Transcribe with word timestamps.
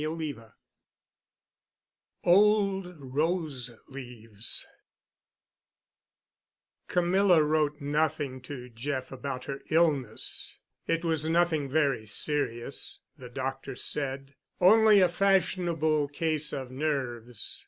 *CHAPTER 0.01 0.17
XVII* 0.23 0.43
*OLD 2.23 2.95
ROSE 3.13 3.73
LEAVES* 3.87 4.65
Camilla 6.87 7.43
wrote 7.43 7.79
nothing 7.79 8.41
to 8.41 8.67
Jeff 8.69 9.11
about 9.11 9.45
her 9.45 9.59
illness. 9.69 10.57
It 10.87 11.05
was 11.05 11.29
nothing 11.29 11.69
very 11.69 12.07
serious, 12.07 13.01
the 13.19 13.29
doctor 13.29 13.75
said—only 13.75 15.01
a 15.01 15.07
fashionable 15.07 16.07
case 16.07 16.51
of 16.51 16.71
nerves. 16.71 17.59